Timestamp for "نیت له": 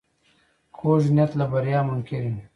1.15-1.45